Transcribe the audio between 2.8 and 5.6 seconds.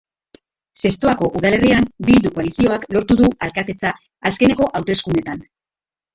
lortu du alkatetza azkeneko hauteskundeetan.